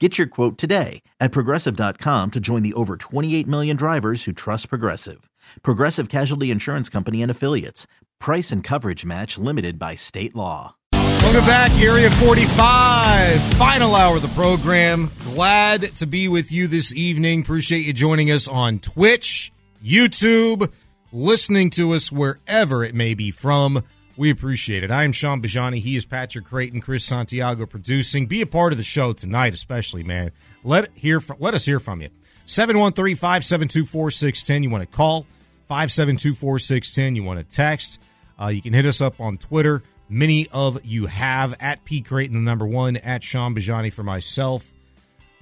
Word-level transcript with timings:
Get 0.00 0.18
your 0.18 0.26
quote 0.26 0.58
today 0.58 1.02
at 1.20 1.30
progressive.com 1.30 2.32
to 2.32 2.40
join 2.40 2.64
the 2.64 2.74
over 2.74 2.96
28 2.96 3.46
million 3.46 3.76
drivers 3.76 4.24
who 4.24 4.32
trust 4.32 4.68
Progressive. 4.68 5.30
Progressive 5.62 6.08
Casualty 6.08 6.50
Insurance 6.50 6.88
Company 6.88 7.22
and 7.22 7.30
Affiliates. 7.30 7.86
Price 8.18 8.50
and 8.50 8.64
coverage 8.64 9.04
match 9.04 9.38
limited 9.38 9.78
by 9.78 9.94
state 9.94 10.34
law. 10.34 10.74
Welcome 10.92 11.46
back, 11.46 11.70
Area 11.80 12.10
45. 12.10 13.40
Final 13.54 13.94
hour 13.94 14.16
of 14.16 14.22
the 14.22 14.28
program. 14.28 15.12
Glad 15.22 15.82
to 15.96 16.06
be 16.06 16.26
with 16.26 16.50
you 16.50 16.66
this 16.66 16.92
evening. 16.92 17.42
Appreciate 17.42 17.86
you 17.86 17.92
joining 17.92 18.32
us 18.32 18.48
on 18.48 18.80
Twitch, 18.80 19.52
YouTube, 19.82 20.72
listening 21.12 21.70
to 21.70 21.92
us 21.92 22.10
wherever 22.10 22.82
it 22.82 22.96
may 22.96 23.14
be 23.14 23.30
from. 23.30 23.84
We 24.16 24.30
appreciate 24.30 24.84
it. 24.84 24.92
I 24.92 25.02
am 25.02 25.10
Shaun 25.10 25.42
Bijani. 25.42 25.78
He 25.78 25.96
is 25.96 26.06
Patrick 26.06 26.44
Creighton, 26.44 26.80
Chris 26.80 27.04
Santiago 27.04 27.66
producing. 27.66 28.26
Be 28.26 28.42
a 28.42 28.46
part 28.46 28.72
of 28.72 28.78
the 28.78 28.84
show 28.84 29.12
tonight, 29.12 29.54
especially, 29.54 30.04
man. 30.04 30.30
Let 30.62 30.96
hear 30.96 31.20
from, 31.20 31.38
let 31.40 31.54
us 31.54 31.64
hear 31.64 31.80
from 31.80 32.00
you. 32.00 32.10
713-572-4610. 32.46 34.62
You 34.62 34.70
want 34.70 34.88
to 34.88 34.96
call 34.96 35.26
572-4610. 35.68 37.16
You 37.16 37.24
want 37.24 37.40
to 37.40 37.44
text. 37.44 37.98
Uh, 38.40 38.46
you 38.48 38.62
can 38.62 38.72
hit 38.72 38.86
us 38.86 39.00
up 39.00 39.20
on 39.20 39.36
Twitter. 39.36 39.82
Many 40.08 40.46
of 40.52 40.84
you 40.84 41.06
have 41.06 41.56
at 41.60 41.84
P 41.84 42.00
Creighton, 42.00 42.36
the 42.36 42.42
number 42.42 42.66
one, 42.66 42.96
at 42.98 43.24
Shaun 43.24 43.52
Bijani 43.54 43.92
for 43.92 44.04
myself. 44.04 44.72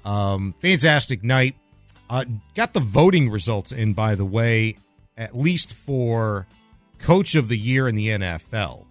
Um, 0.05 0.55
fantastic 0.59 1.23
night. 1.23 1.57
Uh, 2.09 2.25
got 2.55 2.73
the 2.73 2.81
voting 2.81 3.31
results 3.31 3.73
in, 3.73 3.93
by 3.93 4.15
the 4.15 4.25
way, 4.25 4.77
at 5.17 5.37
least 5.37 5.75
for 5.75 6.47
coach 7.03 7.35
of 7.35 7.49
the 7.49 7.59
year 7.59 7.89
in 7.89 7.95
the 7.95 8.09
NFL. 8.09 8.87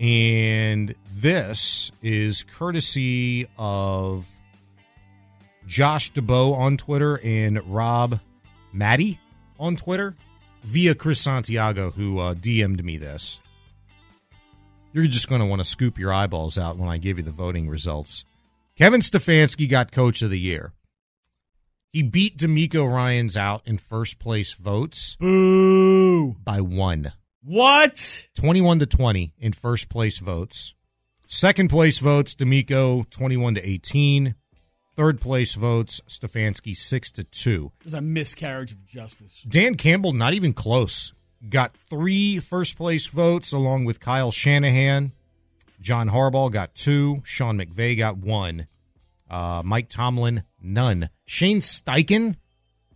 And 0.00 0.94
this 1.14 1.92
is 2.02 2.42
courtesy 2.42 3.46
of 3.56 4.26
Josh 5.66 6.12
Dubow 6.12 6.54
on 6.54 6.76
Twitter 6.76 7.20
and 7.22 7.64
Rob 7.72 8.20
Maaddi 8.74 9.18
on 9.60 9.76
Twitter 9.76 10.14
via 10.64 10.94
Chris 10.94 11.20
Santiago, 11.20 11.90
who 11.92 12.18
uh, 12.18 12.34
DM'd 12.34 12.84
me 12.84 12.96
this. 12.96 13.40
You're 14.92 15.06
just 15.06 15.28
going 15.28 15.40
to 15.40 15.46
want 15.46 15.60
to 15.60 15.64
scoop 15.64 15.98
your 15.98 16.12
eyeballs 16.12 16.58
out 16.58 16.76
when 16.76 16.88
I 16.88 16.98
give 16.98 17.16
you 17.18 17.24
the 17.24 17.30
voting 17.30 17.68
results. 17.68 18.24
Kevin 18.76 19.00
Stefanski 19.00 19.70
got 19.70 19.92
coach 19.92 20.20
of 20.22 20.30
the 20.30 20.38
year. 20.38 20.72
He 21.92 22.02
beat 22.02 22.38
DeMeco 22.38 22.90
Ryans 22.90 23.36
out 23.36 23.60
in 23.66 23.76
first 23.76 24.18
place 24.18 24.54
votes. 24.54 25.14
Boo! 25.16 26.36
By 26.42 26.62
one. 26.62 27.12
What? 27.42 28.28
21 28.34 28.78
to 28.78 28.86
20 28.86 29.34
in 29.38 29.52
first 29.52 29.90
place 29.90 30.18
votes. 30.18 30.72
Second 31.28 31.68
place 31.68 31.98
votes, 31.98 32.34
DeMeco 32.34 33.10
21 33.10 33.56
to 33.56 33.68
18. 33.68 34.34
Third 34.96 35.20
place 35.20 35.52
votes, 35.52 36.00
Stefanski 36.08 36.74
6 36.74 37.12
to 37.12 37.24
2. 37.24 37.72
It's 37.84 37.92
a 37.92 38.00
miscarriage 38.00 38.72
of 38.72 38.86
justice. 38.86 39.42
Dan 39.42 39.74
Campbell, 39.74 40.14
not 40.14 40.32
even 40.32 40.54
close. 40.54 41.12
Got 41.46 41.76
three 41.90 42.38
first 42.38 42.78
place 42.78 43.06
votes 43.06 43.52
along 43.52 43.84
with 43.84 44.00
Kyle 44.00 44.30
Shanahan. 44.30 45.12
John 45.78 46.08
Harbaugh 46.08 46.50
got 46.50 46.74
two. 46.74 47.20
Sean 47.22 47.58
McVay 47.58 47.98
got 47.98 48.16
one. 48.16 48.66
Uh, 49.28 49.62
Mike 49.62 49.90
Tomlin, 49.90 50.44
none. 50.62 51.10
Shane 51.24 51.60
Steichen, 51.60 52.36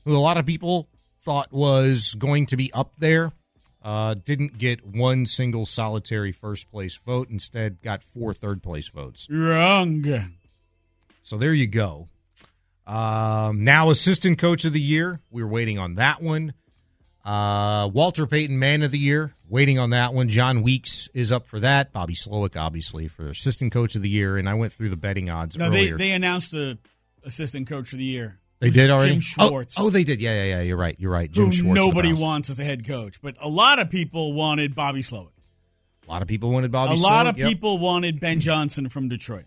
who 0.05 0.17
a 0.17 0.19
lot 0.19 0.37
of 0.37 0.47
people 0.47 0.89
thought 1.21 1.53
was 1.53 2.15
going 2.15 2.47
to 2.47 2.57
be 2.57 2.73
up 2.73 2.97
there, 2.97 3.33
uh, 3.83 4.15
didn't 4.15 4.59
get 4.59 4.85
one 4.85 5.27
single 5.27 5.67
solitary 5.67 6.33
first 6.33 6.71
place 6.71 6.97
vote. 6.97 7.29
Instead, 7.31 7.83
got 7.83 8.03
four 8.03 8.33
third 8.33 8.63
place 8.63 8.89
votes. 8.89 9.29
Wrong. 9.31 10.05
So 11.23 11.37
there 11.37 11.55
you 11.55 11.67
go. 11.67 12.09
Um, 12.87 13.65
now, 13.65 13.91
assistant 13.91 14.39
coach 14.39 14.65
of 14.65 14.73
the 14.73 14.81
year. 14.81 15.21
We 15.31 15.43
are 15.43 15.49
waiting 15.49 15.79
on 15.79 15.95
that 15.95 16.23
one. 16.23 16.55
Uh, 17.25 17.91
Walter 17.93 18.27
Payton, 18.27 18.57
man 18.59 18.83
of 18.83 18.93
the 18.93 18.99
year. 18.99 19.35
Waiting 19.49 19.81
on 19.81 19.91
that 19.91 20.15
one. 20.15 20.29
Jon 20.29 20.63
Weeks 20.63 21.09
is 21.13 21.33
up 21.33 21.49
for 21.49 21.59
that. 21.61 21.93
Bobby 21.93 22.15
Slowik, 22.15 22.57
obviously, 22.57 23.09
for 23.09 23.29
assistant 23.29 23.73
coach 23.73 23.97
of 23.97 24.03
the 24.03 24.09
year. 24.09 24.37
And 24.37 24.49
I 24.49 24.55
went 24.55 24.73
through 24.73 24.91
the 24.91 24.97
betting 24.97 25.29
odds 25.29 25.59
No, 25.59 25.71
they 25.71 25.91
they 25.91 26.13
announced 26.13 26.53
the 26.53 26.79
assistant 27.27 27.67
coach 27.69 27.93
of 27.93 27.99
the 27.99 28.05
year. 28.05 28.39
They 28.59 28.71
did 28.71 28.91
already. 28.91 29.13
Jim 29.13 29.21
Schwartz. 29.21 29.79
Oh, 29.79 29.87
oh, 29.87 29.91
they 29.91 30.03
did. 30.03 30.23
Yeah, 30.23 30.45
yeah, 30.45 30.57
yeah. 30.57 30.61
You're 30.63 30.79
right. 30.79 30.97
You're 30.99 31.13
right. 31.13 31.31
Jim 31.31 31.51
Schwartz. 31.51 31.77
nobody 31.77 32.13
wants 32.13 32.49
as 32.49 32.59
a 32.59 32.65
head 32.65 32.87
coach, 32.87 33.21
but 33.21 33.37
a 33.41 33.49
lot 33.49 33.79
of 33.79 33.91
people 33.91 34.33
wanted 34.33 34.75
Bobby 34.75 35.03
Slowik. 35.03 35.29
A 36.07 36.11
lot 36.11 36.23
of 36.23 36.29
people 36.29 36.51
wanted 36.51 36.71
Bobby. 36.71 36.95
a 36.95 36.97
lot 36.97 37.27
of 37.27 37.37
yep. 37.37 37.49
people 37.49 37.79
wanted 37.79 38.21
Ben 38.21 38.41
Johnson 38.41 38.89
from 38.89 39.09
Detroit. 39.09 39.45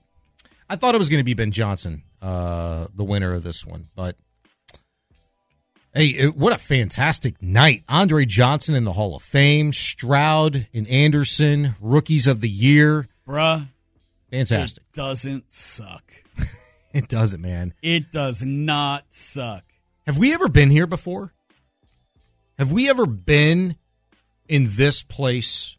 I 0.70 0.76
thought 0.76 0.94
it 0.94 1.00
was 1.00 1.10
going 1.10 1.22
to 1.22 1.26
be 1.26 1.34
Ben 1.34 1.52
Johnson, 1.52 2.04
uh, 2.22 2.88
the 2.94 3.04
winner 3.04 3.34
of 3.34 3.44
this 3.44 3.66
one, 3.66 3.88
but 3.96 4.16
hey, 5.96 6.08
it, 6.08 6.36
what 6.36 6.54
a 6.54 6.60
fantastic 6.60 7.42
night! 7.42 7.84
Andre 7.90 8.26
Johnson 8.26 8.76
in 8.76 8.84
the 8.84 8.94
Hall 8.94 9.16
of 9.16 9.24
Fame, 9.24 9.72
Stroud 9.72 10.68
and 10.74 10.88
Anderson, 10.88 11.76
rookies 11.82 12.28
of 12.28 12.42
the 12.42 12.50
year, 12.50 13.08
Bruh, 13.28 13.68
fantastic. 14.30 14.84
it 14.84 14.94
doesn't 14.94 15.52
suck. 15.52 16.04
It 16.94 17.08
doesn't, 17.08 17.42
man. 17.42 17.74
It 17.84 18.12
does 18.12 18.44
not 18.44 19.06
suck. 19.10 19.64
Have 20.08 20.18
we 20.18 20.34
ever 20.34 20.48
been 20.48 20.72
here 20.72 20.88
before? 20.88 21.34
Have 22.58 22.72
we 22.72 22.90
ever 22.90 23.06
been 23.06 23.76
in 24.48 24.66
this 24.72 25.04
place 25.04 25.78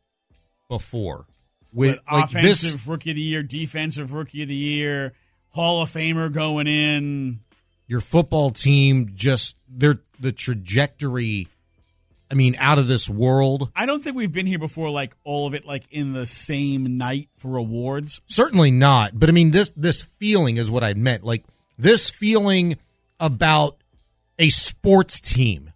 before? 0.68 1.26
With 1.72 2.00
But 2.06 2.12
like 2.12 2.24
offensive 2.30 2.72
this, 2.72 2.86
rookie 2.86 3.10
of 3.10 3.16
the 3.16 3.22
year, 3.22 3.42
defensive 3.42 4.12
rookie 4.12 4.42
of 4.42 4.48
the 4.48 4.54
year, 4.54 5.12
Hall 5.50 5.82
of 5.82 5.90
Famer 5.90 6.32
going 6.32 6.66
in. 6.68 7.40
your 7.86 8.00
football 8.00 8.50
team 8.50 9.10
just 9.14 9.56
their 9.68 10.00
the 10.20 10.32
trajectory. 10.32 11.48
I 12.30 12.34
mean, 12.34 12.54
out 12.58 12.78
of 12.78 12.86
this 12.86 13.10
world. 13.10 13.70
I 13.74 13.86
don't 13.86 14.02
think 14.04 14.14
we've 14.14 14.30
been 14.30 14.46
here 14.46 14.58
before, 14.60 14.88
like 14.90 15.16
all 15.24 15.46
of 15.48 15.54
it, 15.54 15.64
like 15.66 15.84
in 15.90 16.12
the 16.12 16.26
same 16.26 16.96
night 16.96 17.28
for 17.36 17.56
awards. 17.56 18.20
Certainly 18.28 18.70
not. 18.70 19.18
But 19.18 19.28
I 19.28 19.32
mean, 19.32 19.50
this 19.50 19.72
this 19.76 20.02
feeling 20.02 20.56
is 20.56 20.70
what 20.70 20.84
I 20.84 20.94
meant. 20.94 21.24
Like 21.24 21.44
this 21.76 22.08
feeling 22.08 22.76
about 23.18 23.78
a 24.38 24.48
sports 24.48 25.20
team. 25.20 25.72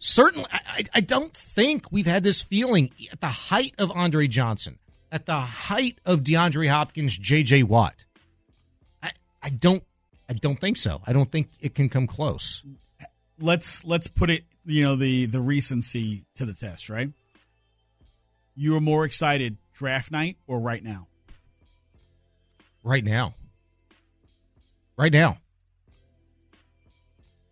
Certainly, 0.00 0.48
I, 0.52 0.82
I- 0.94 1.00
don't 1.00 1.34
think 1.34 1.90
we've 1.90 2.06
had 2.06 2.22
this 2.22 2.42
feeling 2.42 2.90
at 3.10 3.20
the 3.20 3.26
height 3.28 3.74
of 3.78 3.90
Andre 3.92 4.28
Johnson, 4.28 4.78
at 5.10 5.26
the 5.26 5.34
height 5.40 5.98
of 6.06 6.20
DeAndre 6.20 6.68
Hopkins, 6.68 7.16
J.J. 7.18 7.64
Watt. 7.64 8.04
I, 9.02 9.10
I 9.42 9.48
don't, 9.50 9.82
I 10.28 10.34
don't 10.34 10.60
think 10.60 10.76
so. 10.76 11.00
I 11.06 11.12
don't 11.12 11.32
think 11.32 11.48
it 11.60 11.74
can 11.74 11.88
come 11.88 12.06
close. 12.06 12.62
Let's 13.40 13.84
let's 13.84 14.08
put 14.08 14.30
it, 14.30 14.44
you 14.64 14.82
know, 14.82 14.96
the 14.96 15.26
the 15.26 15.40
recency 15.40 16.24
to 16.36 16.44
the 16.44 16.54
test, 16.54 16.88
right? 16.90 17.10
You 18.54 18.76
are 18.76 18.80
more 18.80 19.04
excited 19.04 19.56
draft 19.74 20.10
night 20.10 20.36
or 20.46 20.60
right 20.60 20.82
now? 20.82 21.06
Right 22.82 23.04
now, 23.04 23.34
right 24.96 25.12
now. 25.12 25.38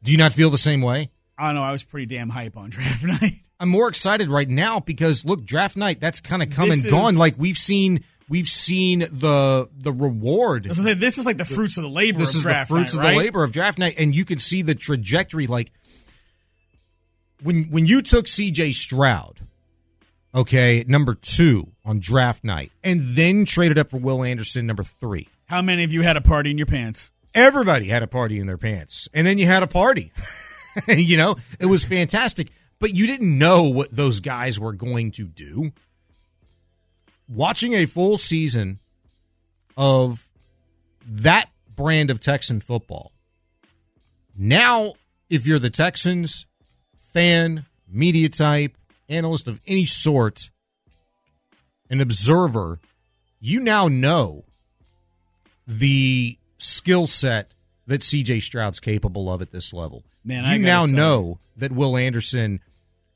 Do 0.03 0.12
you 0.12 0.19
not 0.19 0.33
feel 0.33 0.50
the 0.50 0.59
same 0.59 0.83
way? 0.83 1.11
I 1.38 1.49
don't 1.49 1.56
know. 1.56 1.62
I 1.62 1.73
was 1.73 1.85
pretty 1.85 2.06
damn 2.06 2.29
hype 2.29 2.56
on 2.56 2.71
draft 2.71 3.05
night. 3.05 3.41
I'm 3.59 3.69
more 3.69 3.89
excited 3.89 4.29
right 4.29 4.49
now 4.49 4.81
because 4.81 5.25
look, 5.25 5.44
draft 5.44 5.77
night 5.77 6.00
that's 6.00 6.21
kind 6.21 6.43
of 6.43 6.50
come 6.50 6.69
This 6.69 6.85
and 6.85 6.93
gone. 6.93 7.15
is- 7.15 7.19
Like 7.19 7.35
we've 7.39 7.59
seen, 7.59 8.00
we've 8.28 8.49
seen 8.49 9.00
the 9.00 9.69
the 9.76 9.93
reward. 9.93 10.67
I 10.67 10.70
was 10.70 10.78
gonna 10.78 10.90
say 10.90 10.94
this 10.94 11.19
is 11.19 11.26
like 11.26 11.38
the 11.38 11.44
fruits 11.44 11.76
of 11.76 11.84
the 11.84 11.90
labor. 11.90 12.19
This 12.19 12.34
is 12.34 12.44
the 12.44 12.64
fruits 12.69 12.94
night, 12.94 13.05
of 13.05 13.11
the 13.11 13.17
labor 13.19 13.44
of 13.44 13.52
draft 13.52 13.78
night, 13.78 13.94
and 13.99 14.14
you 14.14 14.25
can 14.25 14.38
see 14.38 14.62
the 14.62 14.75
trajectory. 14.75 15.46
Like 15.46 15.73
when 17.43 17.64
when 17.64 17.87
you 17.87 18.02
took 18.02 18.28
C.J. 18.28 18.73
Stroud, 18.73 19.40
okay, 20.34 20.84
number 20.87 21.14
two 21.14 21.73
on 21.84 21.99
draft 22.00 22.44
night, 22.44 22.73
and 22.82 23.00
then 23.00 23.44
traded 23.44 23.78
up 23.78 23.90
for 23.90 23.99
Will 23.99 24.23
Anderson, 24.23 24.67
number 24.67 24.82
three. 24.82 25.29
How 25.46 25.62
many 25.62 25.84
of 25.84 25.93
you 25.93 26.02
had 26.02 26.17
a 26.17 26.20
party 26.20 26.50
in 26.50 26.58
your 26.58 26.67
pants? 26.67 27.12
everybody 27.37 27.87
had 27.87 28.02
a 28.02 28.06
party 28.06 28.40
in 28.40 28.46
their 28.46 28.56
pants 28.56 29.08
and 29.12 29.26
then 29.26 29.37
you 29.37 29.46
had 29.46 29.62
a 29.62 29.67
party 29.67 30.11
you 30.88 31.19
know 31.19 31.37
it 31.61 31.67
was 31.67 31.84
fantastic 31.84 32.49
but 32.79 32.94
you 32.96 33.06
didn't 33.06 33.38
know 33.38 33.64
what 33.64 33.90
those 33.90 34.20
guys 34.20 34.58
were 34.58 34.72
going 34.72 35.11
to 35.11 35.25
do 35.25 35.70
watching 37.28 37.73
a 37.73 37.87
full 37.87 38.17
season 38.17 38.78
of 39.76 40.28
that 41.06 41.46
brand 41.75 42.11
of 42.11 42.20
texan 42.20 42.61
football 42.61 43.12
now 44.37 44.93
if 45.28 45.46
you're 45.46 45.58
the 45.58 45.70
texans 45.70 46.46
fan 47.12 47.64
media 47.88 48.28
type 48.28 48.76
analyst 49.08 49.46
of 49.49 49.61
any 49.67 49.84
sort 49.84 50.50
an 51.90 52.00
observer 52.00 52.78
you 53.40 53.61
now 53.61 53.88
know 53.88 54.44
the 55.67 56.38
skill 56.58 57.06
set 57.06 57.55
that 57.87 58.00
CJ 58.00 58.43
Stroud's 58.43 58.81
capable 58.81 59.31
of 59.31 59.43
at 59.43 59.50
this 59.50 59.72
level. 59.72 60.05
Man, 60.25 60.44
I 60.44 60.55
you 60.55 60.61
now 60.61 60.87
know 60.87 61.38
that 61.56 61.72
Will 61.72 61.96
Anderson 61.96 62.61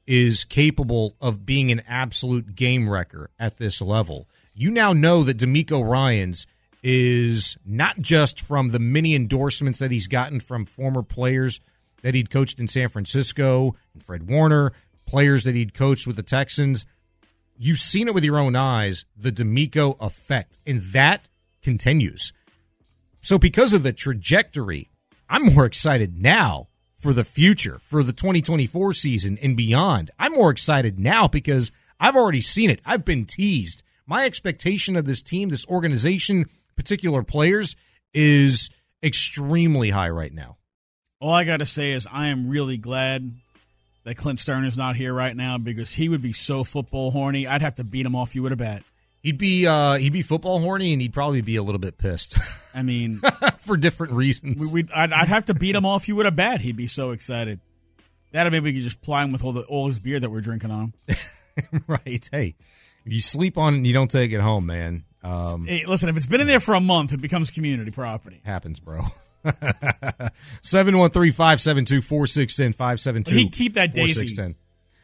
is 0.06 0.44
capable 0.44 1.16
of 1.20 1.46
being 1.46 1.70
an 1.70 1.82
absolute 1.86 2.54
game 2.54 2.88
wrecker 2.88 3.30
at 3.38 3.58
this 3.58 3.80
level. 3.80 4.28
You 4.54 4.70
now 4.70 4.92
know 4.92 5.22
that 5.22 5.38
DeMeco 5.38 5.88
Ryans 5.88 6.46
is 6.82 7.58
not 7.64 7.98
just 8.00 8.40
from 8.40 8.70
the 8.70 8.78
many 8.78 9.14
endorsements 9.14 9.78
that 9.78 9.90
he's 9.90 10.08
gotten 10.08 10.40
from 10.40 10.64
former 10.64 11.02
players 11.02 11.60
that 12.02 12.14
he'd 12.14 12.30
coached 12.30 12.58
in 12.58 12.68
San 12.68 12.88
Francisco 12.88 13.76
and 13.92 14.02
Fred 14.02 14.28
Warner, 14.28 14.72
players 15.06 15.44
that 15.44 15.54
he'd 15.54 15.74
coached 15.74 16.06
with 16.06 16.16
the 16.16 16.22
Texans. 16.22 16.86
You've 17.58 17.78
seen 17.78 18.08
it 18.08 18.14
with 18.14 18.24
your 18.24 18.38
own 18.38 18.56
eyes, 18.56 19.04
the 19.16 19.30
DeMeco 19.30 20.00
effect, 20.00 20.58
and 20.66 20.80
that 20.92 21.28
continues. 21.62 22.32
So, 23.20 23.38
because 23.38 23.74
of 23.74 23.82
the 23.82 23.92
trajectory, 23.92 24.88
I'm 25.28 25.54
more 25.54 25.66
excited 25.66 26.18
now 26.18 26.69
for 27.00 27.12
the 27.14 27.24
future, 27.24 27.78
for 27.82 28.02
the 28.02 28.12
2024 28.12 28.92
season 28.92 29.38
and 29.42 29.56
beyond. 29.56 30.10
I'm 30.18 30.32
more 30.34 30.50
excited 30.50 30.98
now 30.98 31.26
because 31.26 31.72
I've 31.98 32.14
already 32.14 32.42
seen 32.42 32.70
it. 32.70 32.80
I've 32.84 33.04
been 33.04 33.24
teased. 33.24 33.82
My 34.06 34.26
expectation 34.26 34.96
of 34.96 35.06
this 35.06 35.22
team, 35.22 35.48
this 35.48 35.66
organization, 35.66 36.46
particular 36.76 37.22
players 37.22 37.74
is 38.12 38.70
extremely 39.02 39.90
high 39.90 40.10
right 40.10 40.32
now. 40.32 40.58
All 41.20 41.32
I 41.32 41.44
got 41.44 41.58
to 41.58 41.66
say 41.66 41.92
is 41.92 42.06
I 42.10 42.28
am 42.28 42.48
really 42.48 42.76
glad 42.76 43.32
that 44.04 44.16
Clint 44.16 44.38
Stern 44.38 44.64
is 44.64 44.76
not 44.76 44.96
here 44.96 45.14
right 45.14 45.36
now 45.36 45.58
because 45.58 45.94
he 45.94 46.08
would 46.08 46.22
be 46.22 46.32
so 46.32 46.64
football 46.64 47.10
horny. 47.10 47.46
I'd 47.46 47.62
have 47.62 47.76
to 47.76 47.84
beat 47.84 48.06
him 48.06 48.16
off 48.16 48.34
you 48.34 48.42
with 48.42 48.52
a 48.52 48.56
bat. 48.56 48.82
He'd 49.22 49.38
be 49.38 49.66
uh 49.66 49.94
he'd 49.94 50.12
be 50.12 50.22
football 50.22 50.60
horny 50.60 50.92
and 50.92 51.02
he'd 51.02 51.12
probably 51.12 51.42
be 51.42 51.56
a 51.56 51.62
little 51.62 51.78
bit 51.78 51.98
pissed 51.98 52.38
I 52.74 52.82
mean, 52.82 53.20
for 53.58 53.76
different 53.76 54.14
reasons. 54.14 54.60
we, 54.60 54.82
we'd, 54.82 54.90
I'd, 54.92 55.12
I'd 55.12 55.28
have 55.28 55.46
to 55.46 55.54
beat 55.54 55.74
him 55.74 55.84
off 55.84 56.08
you 56.08 56.16
with 56.16 56.26
a 56.26 56.32
bat. 56.32 56.60
He'd 56.60 56.76
be 56.76 56.86
so 56.86 57.10
excited. 57.10 57.60
That 58.32 58.44
maybe 58.52 58.64
we 58.64 58.72
could 58.74 58.82
just 58.82 59.02
ply 59.02 59.24
him 59.24 59.32
with 59.32 59.44
all 59.44 59.52
the 59.52 59.62
all 59.62 59.88
his 59.88 59.98
beer 59.98 60.20
that 60.20 60.30
we're 60.30 60.40
drinking 60.40 60.70
on 60.70 60.92
him. 61.08 61.16
right. 61.88 62.28
Hey, 62.30 62.54
if 63.04 63.12
you 63.12 63.20
sleep 63.20 63.58
on 63.58 63.74
it 63.74 63.78
and 63.78 63.86
you 63.86 63.92
don't 63.92 64.10
take 64.10 64.32
it 64.32 64.40
home, 64.40 64.66
man, 64.66 65.04
um 65.24 65.66
Hey, 65.66 65.84
listen, 65.86 66.08
if 66.08 66.16
it's 66.16 66.26
been 66.26 66.40
in 66.40 66.46
there 66.46 66.60
for 66.60 66.74
a 66.74 66.80
month, 66.80 67.12
it 67.12 67.20
becomes 67.20 67.50
community 67.50 67.90
property. 67.90 68.40
happens, 68.44 68.78
bro. 68.80 69.02
713-572-4610, 70.62 73.28
He 73.28 73.48
keep 73.48 73.74
that 73.74 73.94
daisy. 73.94 74.26
572-4610. 74.26 74.54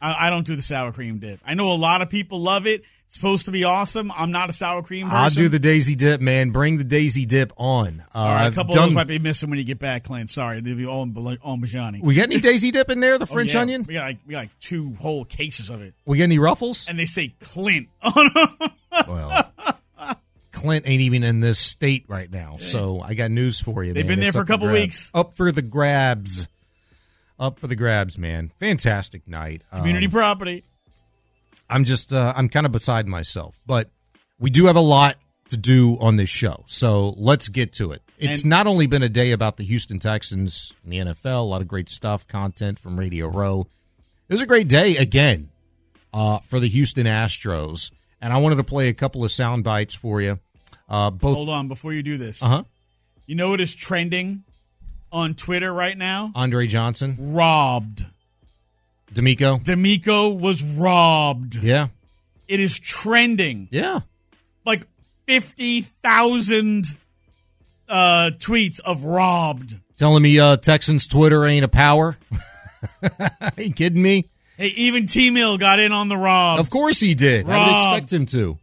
I, 0.01 0.27
I 0.27 0.31
don't 0.31 0.47
do 0.47 0.57
the 0.57 0.62
sour 0.62 0.93
cream 0.93 1.19
dip. 1.19 1.41
I 1.45 1.55
know 1.55 1.73
a 1.73 1.77
lot 1.77 2.03
of 2.03 2.11
people 2.11 2.41
love 2.41 2.67
it. 2.67 2.83
It's 3.06 3.14
supposed 3.14 3.44
to 3.47 3.53
be 3.53 3.62
awesome. 3.62 4.11
I'm 4.17 4.32
not 4.32 4.50
a 4.50 4.53
sour 4.53 4.82
cream 4.82 5.05
person. 5.06 5.17
I'll 5.17 5.31
do 5.31 5.49
the 5.49 5.61
daisy 5.61 5.94
dip, 5.94 6.20
man. 6.20 6.50
Bring 6.50 6.76
the 6.76 6.82
daisy 6.85 7.25
dip 7.25 7.53
on. 7.56 8.00
Uh, 8.12 8.19
All 8.19 8.29
right, 8.29 8.43
a 8.43 8.47
I've 8.47 8.55
couple 8.56 8.75
done- 8.75 8.82
of 8.85 8.88
those 8.91 8.94
might 8.97 9.06
be 9.06 9.20
missing 9.20 9.49
when 9.49 9.61
you 9.61 9.64
get 9.64 9.79
back, 9.79 10.03
Clint. 10.05 10.29
Sorry, 10.29 10.61
they'll 10.61 10.75
be 10.76 10.87
all 10.87 11.06
Bijani. 11.06 12.03
we 12.03 12.17
got 12.17 12.25
any 12.25 12.41
daisy 12.41 12.73
dip 12.73 12.91
in 12.91 12.99
there? 12.99 13.17
The 13.17 13.23
Oh, 13.31 13.35
French 13.35 13.55
yeah. 13.55 13.61
onion? 13.61 13.85
We 13.87 13.94
got 13.94 14.03
like 14.06 14.19
we 14.26 14.32
got 14.32 14.38
like 14.41 14.58
two 14.58 14.94
whole 14.94 15.25
cases 15.25 15.70
of 15.70 15.82
it, 15.82 15.94
We 16.05 16.19
got 16.19 16.25
any 16.25 16.41
ruffles? 16.41 16.88
and 16.88 16.99
they 16.99 17.06
say 17.06 17.32
Clint. 17.41 17.88
well, 19.06 19.52
Clint 20.52 20.88
ain't 20.88 21.02
even 21.02 21.23
in 21.23 21.41
this 21.41 21.59
state 21.59 22.06
right 22.09 22.31
now, 22.31 22.56
so 22.59 23.00
I 23.00 23.14
got 23.14 23.31
news 23.31 23.61
for 23.61 23.85
you. 23.85 23.93
They've 23.93 24.05
man. 24.05 24.14
been 24.14 24.20
there 24.20 24.29
It's 24.31 24.37
for 24.37 24.43
a 24.43 24.47
couple 24.47 24.70
weeks. 24.73 25.11
Up 25.14 25.37
for 25.37 25.52
the 25.52 25.62
grabs. 25.62 26.49
Up 27.38 27.61
for 27.61 27.67
the 27.67 27.76
grabs, 27.76 28.17
man. 28.19 28.50
Fantastic 28.59 29.29
night. 29.29 29.62
Community 29.73 30.06
Um, 30.06 30.12
property. 30.12 30.64
I'm 31.69 31.85
just 31.85 32.13
uh, 32.13 32.33
I'm 32.37 32.49
kind 32.49 32.67
of 32.67 32.73
beside 32.73 33.07
myself, 33.07 33.61
but 33.67 33.91
we 34.39 34.51
do 34.51 34.67
have 34.67 34.77
a 34.77 34.81
lot 34.81 35.17
to 35.49 35.57
do 35.57 35.97
on 36.01 36.17
this 36.17 36.29
show, 36.29 36.65
so 36.67 37.15
let's 37.17 37.49
get 37.49 37.73
to 37.75 37.93
it. 37.93 38.03
It's 38.19 38.43
And- 38.43 38.51
not 38.51 38.67
only 38.67 38.87
been 38.87 39.03
a 39.03 39.09
day 39.09 39.31
about 39.33 39.57
the 39.59 39.65
Houston 39.65 39.99
Texans 39.99 40.75
and 40.83 40.93
the 40.93 40.99
NFL, 40.99 41.41
a 41.41 41.43
lot 41.43 41.61
of 41.61 41.69
great 41.69 41.89
stuff, 41.89 42.27
content 42.27 42.79
from 42.79 42.99
Radio 42.99 43.29
Row. 43.29 43.69
It 44.29 44.33
was 44.35 44.41
a 44.43 44.47
great 44.47 44.69
day 44.69 44.97
again 44.97 45.51
uh, 46.13 46.39
for 46.41 46.59
the 46.59 46.69
Houston 46.69 47.07
Astros, 47.07 47.93
and 48.21 48.33
I 48.33 48.39
wanted 48.39 48.57
to 48.57 48.65
play 48.65 48.89
a 48.89 48.95
couple 48.95 49.23
of 49.25 49.31
sound 49.31 49.62
bites 49.65 49.95
for 49.95 50.21
you. 50.21 50.41
Uh, 50.89 51.11
both, 51.11 51.37
Hold 51.37 51.49
on, 51.51 51.69
before 51.69 51.93
you 51.93 52.03
do 52.03 52.17
this, 52.17 52.43
uh 52.43 52.49
huh. 52.49 52.62
you 53.27 53.35
know 53.35 53.51
what 53.51 53.61
is 53.61 53.75
trending 53.75 54.45
on 55.12 55.35
Twitter 55.35 55.73
right 55.73 55.97
now? 55.97 56.33
Andre 56.35 56.67
Johnson, 56.67 57.17
Robbed. 57.21 58.05
DeMeco, 59.14 59.62
DeMeco 59.64 60.38
was 60.38 60.62
robbed. 60.62 61.55
yeah, 61.56 61.88
It 62.49 62.61
is 62.61 62.79
trending 62.79 63.69
yeah. 63.70 64.00
like 64.64 64.87
fifty 65.26 65.81
thousand 65.82 66.85
uh, 67.88 68.31
tweets 68.38 68.81
of 68.81 69.05
robbed. 69.05 69.75
Telling 69.97 70.23
me 70.23 70.38
uh, 70.38 70.56
Texans 70.56 71.06
Twitter 71.06 71.44
ain't 71.47 71.64
a 71.64 71.69
power. 71.69 72.17
Are 73.03 73.53
you 73.62 73.73
kidding 73.73 74.03
me? 74.03 74.29
Hey, 74.58 74.69
even 74.76 75.06
T 75.06 75.31
Mill 75.31 75.56
got 75.59 75.79
in 75.79 75.93
on 75.93 76.09
the 76.09 76.17
rob. 76.17 76.59
Of 76.61 76.69
course 76.70 77.00
he 77.00 77.14
did. 77.14 77.44
I 77.47 77.49
would 77.49 77.52
Robbed. 77.55 78.02
expect 78.02 78.12
him 78.12 78.26
to. 78.26 78.59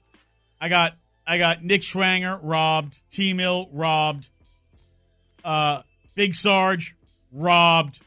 I 0.61 0.69
got 0.69 0.93
I 1.25 1.37
got 1.37 1.63
Nick 1.63 1.81
Schwanger 1.81 2.39
robbed, 2.43 2.97
T 3.11 3.33
Mill 3.33 3.69
robbed, 3.71 4.29
uh, 5.43 5.81
Big 6.15 6.35
Sarge 6.35 6.95
robbed. 7.31 7.99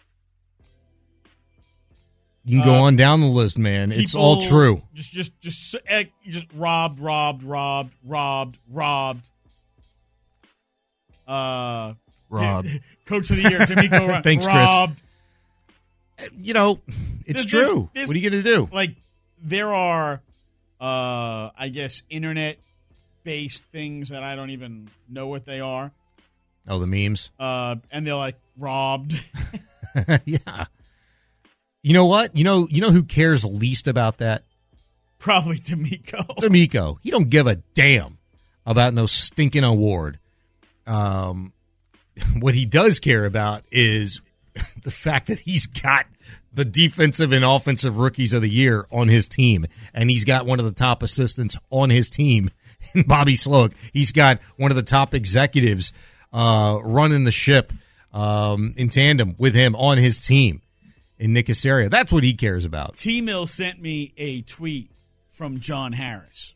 You 2.46 2.58
can 2.60 2.66
go 2.66 2.74
Uh, 2.76 2.82
on 2.82 2.96
down 2.96 3.20
the 3.20 3.26
list, 3.26 3.58
man. 3.58 3.90
It's 3.92 4.14
all 4.14 4.40
true. 4.40 4.82
Just 4.94 5.12
just 5.12 5.38
just 5.40 5.74
eh, 5.86 6.04
just 6.28 6.46
robbed, 6.54 7.00
robbed, 7.00 7.42
robbed, 7.42 7.92
robbed, 8.04 8.58
robbed. 8.70 9.28
Uh, 11.26 11.94
Rob. 12.30 12.66
Coach 13.06 13.30
of 13.30 13.36
the 13.36 13.42
year, 13.42 13.58
Ro- 14.08 14.20
Thanks, 14.22 14.44
Chris. 14.46 14.56
robbed. 14.56 15.02
You 16.40 16.54
know, 16.54 16.80
it's 17.26 17.42
This- 17.44 17.52
this- 17.52 17.70
true. 17.72 17.90
this- 17.92 18.08
what 18.08 18.16
are 18.16 18.18
you 18.20 18.30
going 18.30 18.42
to 18.42 18.48
do? 18.48 18.68
Like 18.72 18.94
there 19.42 19.74
are, 19.74 20.20
uh, 20.80 21.50
I 21.58 21.68
guess 21.72 22.04
internet 22.10 22.58
based 23.24 23.64
things 23.72 24.10
that 24.10 24.22
I 24.22 24.36
don't 24.36 24.50
even 24.50 24.88
know 25.08 25.26
what 25.26 25.44
they 25.44 25.58
are. 25.60 25.90
Oh, 26.68 26.78
the 26.78 26.86
memes. 26.86 27.32
Uh, 27.40 27.76
and 27.90 28.06
they're 28.06 28.14
like 28.14 28.36
robbed. 28.56 29.14
yeah. 30.24 30.66
You 31.86 31.92
know 31.92 32.06
what? 32.06 32.36
You 32.36 32.42
know, 32.42 32.66
you 32.68 32.80
know 32.80 32.90
who 32.90 33.04
cares 33.04 33.44
least 33.44 33.86
about 33.86 34.18
that? 34.18 34.42
Probably 35.20 35.54
DeMeco. 35.54 36.26
DeMeco. 36.40 36.98
He 37.00 37.12
don't 37.12 37.30
give 37.30 37.46
a 37.46 37.54
damn 37.74 38.18
about 38.66 38.92
no 38.92 39.06
stinking 39.06 39.62
award. 39.62 40.18
Um, 40.84 41.52
what 42.40 42.56
he 42.56 42.66
does 42.66 42.98
care 42.98 43.24
about 43.24 43.62
is 43.70 44.20
the 44.82 44.90
fact 44.90 45.28
that 45.28 45.38
he's 45.38 45.68
got 45.68 46.06
the 46.52 46.64
defensive 46.64 47.30
and 47.30 47.44
offensive 47.44 47.98
rookies 47.98 48.34
of 48.34 48.42
the 48.42 48.50
year 48.50 48.88
on 48.90 49.06
his 49.06 49.28
team, 49.28 49.64
and 49.94 50.10
he's 50.10 50.24
got 50.24 50.44
one 50.44 50.58
of 50.58 50.64
the 50.64 50.74
top 50.74 51.04
assistants 51.04 51.56
on 51.70 51.90
his 51.90 52.10
team 52.10 52.50
Bobby 53.06 53.34
Slowik. 53.34 53.74
He's 53.92 54.10
got 54.10 54.40
one 54.56 54.72
of 54.72 54.76
the 54.76 54.82
top 54.82 55.14
executives 55.14 55.92
uh, 56.32 56.80
running 56.82 57.22
the 57.22 57.30
ship 57.30 57.72
um, 58.12 58.74
in 58.76 58.88
tandem 58.88 59.36
with 59.38 59.54
him 59.54 59.76
on 59.76 59.98
his 59.98 60.18
team 60.26 60.62
in 61.18 61.32
Nick 61.32 61.46
Caserio. 61.46 61.88
That's 61.90 62.12
what 62.12 62.24
he 62.24 62.34
cares 62.34 62.64
about. 62.64 62.96
T 62.96 63.20
Mill 63.20 63.46
sent 63.46 63.80
me 63.80 64.12
a 64.16 64.42
tweet 64.42 64.90
from 65.30 65.60
John 65.60 65.92
Harris. 65.92 66.55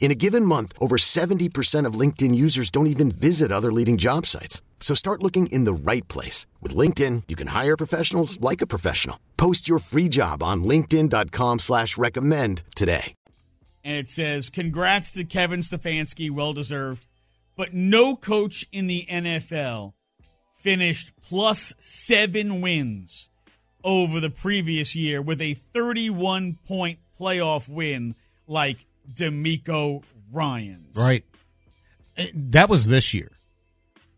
In 0.00 0.10
a 0.10 0.14
given 0.14 0.46
month, 0.46 0.72
over 0.80 0.96
70% 0.96 1.86
of 1.86 1.94
LinkedIn 1.94 2.34
users 2.34 2.70
don't 2.70 2.88
even 2.88 3.10
visit 3.12 3.52
other 3.52 3.70
leading 3.70 3.98
job 3.98 4.26
sites. 4.26 4.62
So 4.80 4.94
start 4.94 5.22
looking 5.22 5.46
in 5.48 5.64
the 5.64 5.72
right 5.72 6.08
place. 6.08 6.46
With 6.60 6.74
LinkedIn, 6.74 7.24
you 7.28 7.36
can 7.36 7.48
hire 7.48 7.76
professionals 7.76 8.40
like 8.40 8.60
a 8.62 8.66
professional. 8.66 9.20
Post 9.36 9.68
your 9.68 9.78
free 9.78 10.08
job 10.08 10.42
on 10.42 10.64
linkedin.com 10.64 11.58
slash 11.60 11.96
recommend 11.96 12.62
today. 12.74 13.14
And 13.84 13.96
it 13.96 14.08
says, 14.08 14.50
congrats 14.50 15.12
to 15.12 15.24
Kevin 15.24 15.60
Stefanski, 15.60 16.30
well-deserved. 16.30 17.06
But 17.56 17.72
no 17.72 18.16
coach 18.16 18.66
in 18.72 18.86
the 18.86 19.06
NFL 19.10 19.92
finished 20.54 21.12
plus 21.22 21.74
seven 21.78 22.60
wins 22.60 23.28
over 23.82 24.20
the 24.20 24.30
previous 24.30 24.94
year 24.96 25.22
with 25.22 25.40
a 25.40 25.54
31-point 25.54 26.98
playoff 27.18 27.68
win 27.68 28.14
like 28.46 28.86
DeMeco 29.14 30.02
Ryans. 30.32 30.96
Right. 30.98 31.24
Eh, 32.16 32.28
That 32.34 32.68
was 32.68 32.86
this 32.86 33.12
year. 33.14 33.30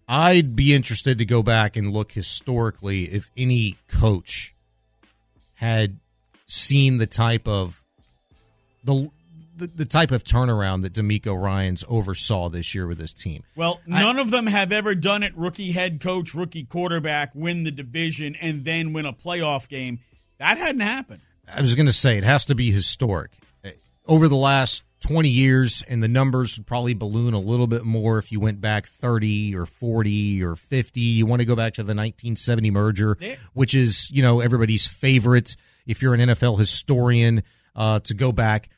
I'd 0.08 0.54
be 0.56 0.75
interested 0.75 1.18
to 1.18 1.25
go 1.25 1.42
back 1.42 1.76
and 1.76 1.90
look 1.92 2.12
historically 2.12 3.04
if 3.04 3.30
any 3.37 3.76
coach 3.88 4.54
had 5.54 5.99
seen 6.46 6.99
the 6.99 7.06
type 7.06 7.46
of 7.49 7.82
the 8.84 9.11
the, 9.56 9.66
the 9.68 9.84
type 9.84 10.11
of 10.11 10.25
turnaround 10.25 10.82
that 10.82 10.94
DeMeco 10.94 11.40
Ryan's 11.40 11.84
oversaw 11.88 12.49
this 12.49 12.75
year 12.75 12.87
with 12.87 12.99
his 12.99 13.12
team. 13.12 13.44
Well, 13.54 13.80
none 13.87 14.18
of 14.18 14.30
them 14.30 14.46
have 14.46 14.72
ever 14.72 14.94
done 14.94 15.22
it. 15.22 15.37
Rookie 15.37 15.72
head 15.72 16.00
coach, 16.00 16.34
rookie 16.34 16.64
quarterback, 16.64 17.32
win 17.34 17.62
the 17.62 17.70
division, 17.70 18.34
and 18.40 18.64
then 18.64 18.92
win 18.92 19.06
a 19.06 19.12
playoff 19.12 19.68
game. 19.68 20.00
That 20.38 20.56
hadn't 20.58 20.80
happened. 20.80 21.20
I 21.54 21.61
was 21.61 21.75
going 21.75 21.87
to 21.87 21.92
say 21.92 22.16
it 22.16 22.25
has 22.25 22.46
to 22.46 22.54
be 22.54 22.70
historic. 22.72 23.30
Over 24.06 24.28
the 24.28 24.37
last 24.37 24.82
20 25.02 25.28
years, 25.28 25.85
and 25.88 26.02
the 26.02 26.09
numbers 26.09 26.56
would 26.56 26.66
probably 26.66 26.94
balloon 26.94 27.35
a 27.35 27.38
little 27.38 27.66
bit 27.66 27.85
more 27.85 28.18
if 28.18 28.32
you 28.32 28.40
went 28.40 28.61
back 28.61 28.87
30 28.87 29.54
or 29.54 29.66
40 29.66 30.42
or 30.42 30.56
50. 30.56 31.00
You 31.00 31.26
want 31.26 31.40
to 31.40 31.47
go 31.47 31.56
back 31.56 31.75
to 31.75 31.82
the 31.82 31.94
1970 31.94 32.71
merger, 32.71 33.16
which 33.52 33.75
is, 33.75 34.11
you 34.11 34.23
know, 34.23 34.40
everybody's 34.40 34.87
favorite 34.87 35.56
if 35.87 36.02
you're 36.02 36.14
an 36.14 36.21
NFL 36.21 36.59
historian 36.59 37.42
uh, 37.75 38.00
to 38.00 38.14
go 38.14 38.32
back. 38.32 38.68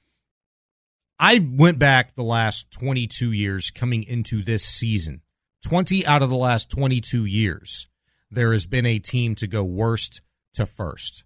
I 1.18 1.46
went 1.56 1.78
back 1.78 2.14
the 2.14 2.24
last 2.24 2.72
22 2.72 3.32
years 3.32 3.70
coming 3.70 4.02
into 4.02 4.42
this 4.42 4.64
season. 4.64 5.22
20 5.66 6.04
out 6.06 6.22
of 6.22 6.28
the 6.30 6.36
last 6.36 6.70
22 6.70 7.24
years, 7.24 7.86
there 8.30 8.52
has 8.52 8.66
been 8.66 8.84
a 8.84 8.98
team 8.98 9.34
to 9.36 9.46
go 9.46 9.62
worst 9.62 10.20
to 10.54 10.66
first. 10.66 11.24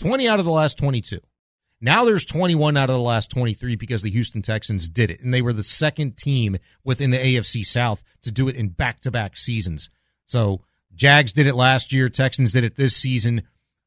20 0.00 0.28
out 0.28 0.38
of 0.38 0.44
the 0.44 0.52
last 0.52 0.78
22. 0.78 1.18
Now 1.84 2.04
there's 2.04 2.24
21 2.24 2.76
out 2.76 2.90
of 2.90 2.94
the 2.94 3.02
last 3.02 3.32
23 3.32 3.74
because 3.74 4.02
the 4.02 4.10
Houston 4.10 4.40
Texans 4.40 4.88
did 4.88 5.10
it. 5.10 5.20
And 5.20 5.34
they 5.34 5.42
were 5.42 5.52
the 5.52 5.64
second 5.64 6.16
team 6.16 6.56
within 6.84 7.10
the 7.10 7.18
AFC 7.18 7.64
South 7.64 8.04
to 8.22 8.30
do 8.30 8.48
it 8.48 8.54
in 8.54 8.68
back 8.68 9.00
to 9.00 9.10
back 9.10 9.36
seasons. 9.36 9.90
So 10.24 10.62
Jags 10.94 11.32
did 11.32 11.48
it 11.48 11.56
last 11.56 11.92
year. 11.92 12.08
Texans 12.08 12.52
did 12.52 12.62
it 12.62 12.76
this 12.76 12.96
season. 12.96 13.42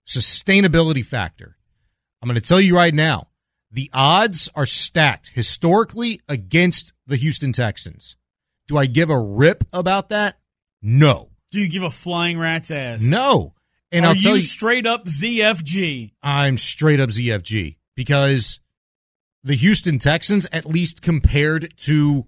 Sustainability 0.06 1.06
factor. 1.06 1.56
I'm 2.22 2.28
going 2.28 2.40
to 2.40 2.46
tell 2.46 2.60
you 2.60 2.76
right 2.76 2.94
now 2.94 3.30
the 3.72 3.90
odds 3.94 4.50
are 4.56 4.66
stacked 4.66 5.30
historically 5.30 6.20
against 6.28 6.92
the 7.08 7.16
Houston 7.16 7.54
Texans. 7.54 8.18
Do 8.68 8.78
I 8.78 8.88
give 8.88 9.10
a 9.10 9.20
rip 9.20 9.64
about 9.72 10.10
that? 10.10 10.38
No. 10.82 11.30
Do 11.50 11.62
you 11.62 11.70
give 11.70 11.84
a 11.84 11.90
flying 11.90 12.38
rat's 12.38 12.72
ass? 12.72 13.02
No. 13.02 13.54
And 13.90 14.04
Are 14.04 14.10
I'll 14.10 14.16
tell 14.16 14.32
you 14.32 14.38
you, 14.38 14.42
straight 14.42 14.86
up 14.86 15.06
ZFG? 15.06 16.12
I'm 16.22 16.58
straight 16.58 17.00
up 17.00 17.10
ZFG 17.10 17.78
because 17.96 18.60
the 19.44 19.56
Houston 19.56 20.00
Texans, 20.00 20.48
at 20.52 20.66
least 20.66 21.02
compared 21.02 21.78
to 21.78 22.28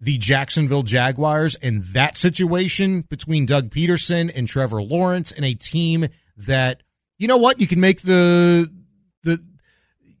the 0.00 0.18
Jacksonville 0.18 0.82
Jaguars 0.82 1.54
and 1.56 1.82
that 1.94 2.16
situation 2.16 3.02
between 3.02 3.46
Doug 3.46 3.70
Pederson 3.70 4.30
and 4.34 4.48
Trevor 4.48 4.82
Lawrence 4.82 5.30
and 5.32 5.44
a 5.44 5.54
team 5.54 6.06
that, 6.36 6.82
you 7.18 7.28
know 7.28 7.36
what, 7.36 7.60
you 7.60 7.66
can 7.66 7.78
make 7.78 8.02
the, 8.02 8.68
the, 9.22 9.38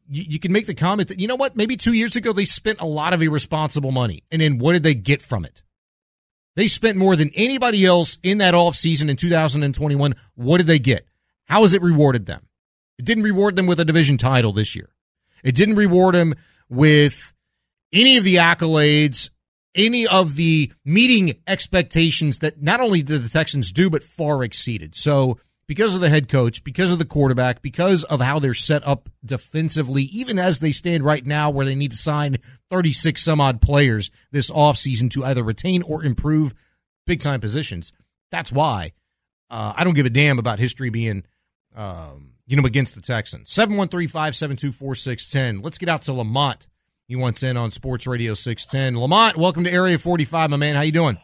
you, 0.08 0.38
can 0.38 0.52
make 0.52 0.66
the 0.66 0.74
comment 0.74 1.08
that, 1.08 1.18
you 1.18 1.26
know 1.26 1.36
what, 1.36 1.56
maybe 1.56 1.76
two 1.76 1.94
years 1.94 2.14
ago 2.14 2.32
they 2.32 2.44
spent 2.44 2.80
a 2.80 2.86
lot 2.86 3.12
of 3.12 3.22
irresponsible 3.22 3.90
money. 3.90 4.22
And 4.30 4.40
then 4.40 4.58
what 4.58 4.74
did 4.74 4.84
they 4.84 4.94
get 4.94 5.20
from 5.20 5.44
it? 5.44 5.62
They 6.54 6.66
spent 6.66 6.96
more 6.96 7.16
than 7.16 7.30
anybody 7.34 7.84
else 7.84 8.18
in 8.22 8.38
that 8.38 8.54
offseason 8.54 9.08
in 9.08 9.16
2021. 9.16 10.14
What 10.34 10.58
did 10.58 10.66
they 10.66 10.78
get? 10.78 11.06
How 11.46 11.62
has 11.62 11.74
it 11.74 11.82
rewarded 11.82 12.26
them? 12.26 12.46
It 13.02 13.06
didn't 13.06 13.24
reward 13.24 13.56
them 13.56 13.66
with 13.66 13.80
a 13.80 13.84
division 13.84 14.16
title 14.16 14.52
this 14.52 14.76
year. 14.76 14.88
It 15.42 15.56
didn't 15.56 15.74
reward 15.74 16.14
them 16.14 16.34
with 16.68 17.34
any 17.92 18.16
of 18.16 18.22
the 18.22 18.36
accolades, 18.36 19.28
any 19.74 20.06
of 20.06 20.36
the 20.36 20.72
meeting 20.84 21.34
expectations 21.48 22.38
that 22.38 22.62
not 22.62 22.80
only 22.80 23.02
did 23.02 23.22
the 23.22 23.28
Texans 23.28 23.72
do, 23.72 23.90
but 23.90 24.04
far 24.04 24.44
exceeded. 24.44 24.94
So, 24.94 25.40
because 25.66 25.96
of 25.96 26.00
the 26.00 26.10
head 26.10 26.28
coach, 26.28 26.62
because 26.62 26.92
of 26.92 27.00
the 27.00 27.04
quarterback, 27.04 27.60
because 27.60 28.04
of 28.04 28.20
how 28.20 28.38
they're 28.38 28.54
set 28.54 28.86
up 28.86 29.08
defensively, 29.24 30.04
even 30.04 30.38
as 30.38 30.60
they 30.60 30.70
stand 30.70 31.02
right 31.02 31.26
now, 31.26 31.50
where 31.50 31.66
they 31.66 31.74
need 31.74 31.90
to 31.90 31.96
sign 31.96 32.38
36 32.70 33.20
some 33.20 33.40
odd 33.40 33.60
players 33.60 34.12
this 34.30 34.48
offseason 34.48 35.10
to 35.10 35.24
either 35.24 35.42
retain 35.42 35.82
or 35.82 36.04
improve 36.04 36.54
big 37.04 37.20
time 37.20 37.40
positions, 37.40 37.92
that's 38.30 38.52
why 38.52 38.92
uh, 39.50 39.72
I 39.76 39.82
don't 39.82 39.94
give 39.94 40.06
a 40.06 40.10
damn 40.10 40.38
about 40.38 40.60
history 40.60 40.90
being 40.90 41.24
um, 41.74 42.31
you 42.52 42.60
know, 42.60 42.66
against 42.66 42.94
the 42.94 43.00
Texans. 43.00 43.48
713-572-4610. 43.54 45.64
Let's 45.64 45.78
get 45.78 45.88
out 45.88 46.02
to 46.02 46.12
Lamont. 46.12 46.66
He 47.08 47.16
wants 47.16 47.42
in 47.42 47.56
on 47.56 47.70
Sports 47.70 48.06
Radio 48.06 48.34
610. 48.34 49.00
Lamont, 49.00 49.38
welcome 49.38 49.64
to 49.64 49.72
Area 49.72 49.98
45, 49.98 50.50
my 50.50 50.58
man. 50.58 50.74
How 50.74 50.82
you 50.82 50.92
doing? 50.92 51.16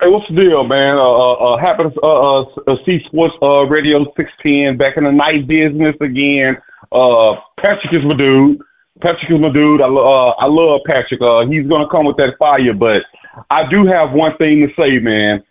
Hey, 0.00 0.08
what's 0.08 0.28
the 0.28 0.36
deal, 0.36 0.62
man? 0.62 0.96
Uh, 0.96 1.02
uh, 1.02 1.32
uh 1.32 1.56
happy 1.56 1.82
to 1.82 2.00
uh, 2.02 2.42
uh, 2.42 2.76
see 2.84 3.02
Sports 3.02 3.34
uh, 3.42 3.66
Radio 3.66 4.04
610 4.16 4.76
back 4.76 4.96
in 4.96 5.02
the 5.02 5.10
night 5.10 5.48
business 5.48 5.96
again. 6.00 6.56
Uh, 6.92 7.40
Patrick 7.56 7.92
is 7.92 8.04
my 8.04 8.14
dude. 8.14 8.62
Patrick 9.00 9.28
is 9.28 9.40
my 9.40 9.48
dude. 9.48 9.80
I, 9.80 9.88
uh, 9.88 10.34
I 10.38 10.46
love 10.46 10.82
Patrick. 10.86 11.20
Uh, 11.20 11.44
he's 11.46 11.66
going 11.66 11.82
to 11.82 11.88
come 11.88 12.06
with 12.06 12.16
that 12.18 12.38
fire, 12.38 12.74
but 12.74 13.06
I 13.50 13.66
do 13.66 13.84
have 13.86 14.12
one 14.12 14.36
thing 14.36 14.68
to 14.68 14.74
say, 14.76 15.00
man. 15.00 15.42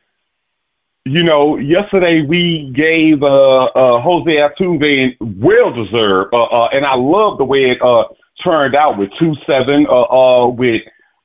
You 1.06 1.24
know, 1.24 1.58
yesterday 1.58 2.22
we 2.22 2.70
gave 2.72 3.24
uh, 3.24 3.64
uh, 3.66 4.00
Jose 4.02 4.36
Altuve 4.36 5.18
well 5.20 5.72
deserved, 5.72 6.32
uh, 6.34 6.44
uh, 6.44 6.70
and 6.72 6.86
I 6.86 6.94
love 6.94 7.40
the 7.40 7.44
way 7.44 7.72
it 7.72 7.82
uh, 7.82 8.06
turned 8.40 8.76
out 8.76 9.00
with 9.00 9.12
two 9.14 9.34
seven 9.48 9.88
uh, 9.88 10.02
uh, 10.04 10.48
with 10.48 10.84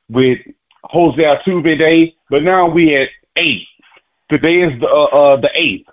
with 0.09 0.39
Jose 0.85 1.23
Altuve 1.23 1.79
Day. 1.79 2.17
but 2.31 2.43
now 2.43 2.67
we 2.67 2.95
at 2.97 3.11
eight. 3.37 3.67
Today 4.31 4.61
is 4.63 4.81
the 4.81 4.89
uh, 4.89 5.05
uh, 5.05 5.37
the 5.37 5.51
eighth. 5.55 5.89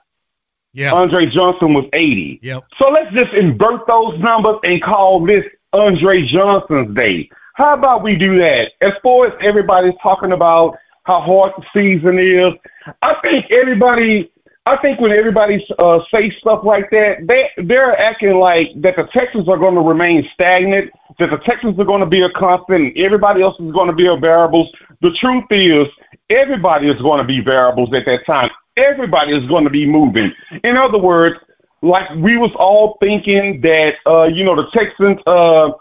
Yeah. 0.71 0.93
Andre 0.93 1.25
Johnson 1.27 1.75
was 1.75 1.85
80. 1.93 2.39
Yep. 2.41 2.63
So 2.79 2.89
let's 2.89 3.13
just 3.13 3.31
invert 3.33 3.85
those 3.85 4.17
numbers 4.19 4.57
and 4.63 4.81
call 4.81 5.23
this 5.23 5.45
Andre 5.71 6.23
Johnson's 6.23 6.95
day. 6.95 7.29
How 7.53 7.75
about 7.75 8.01
we 8.01 8.15
do 8.15 8.39
that? 8.39 8.71
As 8.81 8.93
far 9.03 9.27
as 9.27 9.33
everybody's 9.39 9.93
talking 10.01 10.31
about 10.31 10.75
how 11.03 11.19
hard 11.19 11.53
the 11.57 11.63
season 11.73 12.17
is, 12.17 12.53
I 13.01 13.15
think 13.15 13.51
everybody, 13.51 14.31
I 14.65 14.77
think 14.77 14.99
when 14.99 15.11
everybody 15.11 15.65
uh, 15.79 15.99
say 16.13 16.31
stuff 16.31 16.63
like 16.63 16.89
that, 16.91 17.27
they 17.27 17.49
they're 17.57 17.99
acting 17.99 18.37
like 18.37 18.69
that 18.81 18.95
the 18.95 19.03
Texans 19.07 19.49
are 19.49 19.57
going 19.57 19.75
to 19.75 19.81
remain 19.81 20.27
stagnant, 20.33 20.91
that 21.19 21.29
the 21.29 21.37
Texans 21.39 21.77
are 21.79 21.85
going 21.85 21.99
to 21.99 22.05
be 22.07 22.21
a 22.21 22.29
constant, 22.29 22.83
and 22.83 22.97
everybody 22.97 23.41
else 23.41 23.59
is 23.59 23.71
going 23.71 23.87
to 23.87 23.95
be 23.95 24.07
a 24.07 24.15
variables. 24.15 24.71
The 25.01 25.11
truth 25.11 25.45
is, 25.51 25.87
everybody 26.29 26.89
is 26.89 27.01
going 27.01 27.19
to 27.19 27.25
be 27.25 27.41
variables 27.41 27.93
at 27.93 28.05
that 28.05 28.25
time. 28.25 28.49
Everybody 28.77 29.33
is 29.33 29.45
going 29.47 29.65
to 29.65 29.69
be 29.69 29.85
moving. 29.85 30.31
In 30.63 30.77
other 30.77 30.97
words, 30.97 31.37
like 31.81 32.09
we 32.15 32.37
was 32.37 32.51
all 32.55 32.97
thinking 33.01 33.59
that 33.61 33.95
uh, 34.07 34.23
you 34.23 34.45
know 34.45 34.55
the 34.55 34.69
Texans. 34.71 35.19
Uh, 35.27 35.71